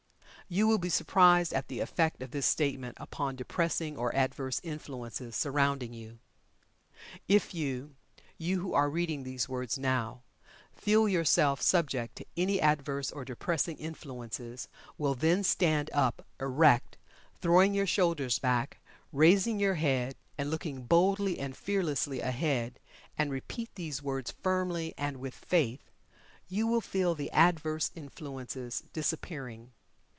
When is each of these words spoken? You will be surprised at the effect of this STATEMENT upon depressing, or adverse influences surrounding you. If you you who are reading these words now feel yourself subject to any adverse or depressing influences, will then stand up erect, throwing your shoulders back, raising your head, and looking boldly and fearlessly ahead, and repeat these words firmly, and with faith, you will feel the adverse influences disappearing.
You 0.53 0.67
will 0.67 0.79
be 0.79 0.89
surprised 0.89 1.53
at 1.53 1.69
the 1.69 1.79
effect 1.79 2.21
of 2.21 2.31
this 2.31 2.45
STATEMENT 2.45 2.97
upon 2.99 3.37
depressing, 3.37 3.95
or 3.95 4.13
adverse 4.13 4.59
influences 4.65 5.33
surrounding 5.33 5.93
you. 5.93 6.19
If 7.29 7.53
you 7.53 7.95
you 8.37 8.59
who 8.59 8.73
are 8.73 8.89
reading 8.89 9.23
these 9.23 9.47
words 9.47 9.77
now 9.79 10.23
feel 10.75 11.07
yourself 11.07 11.61
subject 11.61 12.17
to 12.17 12.25
any 12.35 12.59
adverse 12.59 13.11
or 13.13 13.23
depressing 13.23 13.77
influences, 13.77 14.67
will 14.97 15.15
then 15.15 15.45
stand 15.45 15.89
up 15.93 16.27
erect, 16.37 16.97
throwing 17.39 17.73
your 17.73 17.87
shoulders 17.87 18.37
back, 18.37 18.81
raising 19.13 19.57
your 19.57 19.75
head, 19.75 20.17
and 20.37 20.51
looking 20.51 20.83
boldly 20.83 21.39
and 21.39 21.55
fearlessly 21.55 22.19
ahead, 22.19 22.77
and 23.17 23.31
repeat 23.31 23.73
these 23.75 24.03
words 24.03 24.31
firmly, 24.31 24.93
and 24.97 25.15
with 25.21 25.33
faith, 25.33 25.91
you 26.49 26.67
will 26.67 26.81
feel 26.81 27.15
the 27.15 27.31
adverse 27.31 27.89
influences 27.95 28.83
disappearing. 28.91 29.71